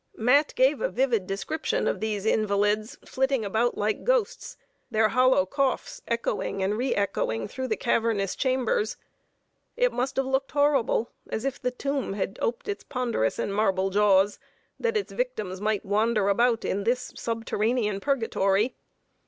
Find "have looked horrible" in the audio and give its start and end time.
10.15-11.11